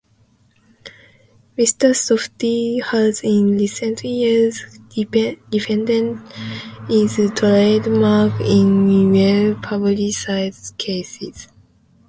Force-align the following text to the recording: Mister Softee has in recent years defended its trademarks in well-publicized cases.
Mister 1.55 1.91
Softee 1.93 2.81
has 2.81 3.21
in 3.21 3.51
recent 3.51 4.03
years 4.03 4.63
defended 4.89 6.17
its 6.89 7.39
trademarks 7.39 8.41
in 8.43 9.11
well-publicized 9.11 10.75
cases. 10.79 11.49